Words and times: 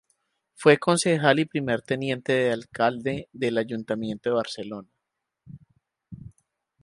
Fue 0.55 0.79
concejal 0.79 1.37
y 1.37 1.45
primer 1.45 1.83
teniente 1.83 2.33
de 2.33 2.51
alcalde 2.51 3.29
del 3.33 3.59
Ayuntamiento 3.59 4.31
de 4.31 4.35
Barcelona. 4.37 4.89